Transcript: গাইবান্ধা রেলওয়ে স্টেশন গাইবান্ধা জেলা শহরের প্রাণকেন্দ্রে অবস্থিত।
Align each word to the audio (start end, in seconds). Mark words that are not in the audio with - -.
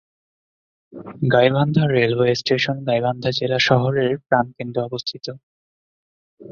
গাইবান্ধা 1.33 1.83
রেলওয়ে 1.87 2.31
স্টেশন 2.35 2.77
গাইবান্ধা 2.87 3.29
জেলা 3.31 3.59
শহরের 3.67 4.11
প্রাণকেন্দ্রে 4.27 4.81
অবস্থিত। 4.83 5.25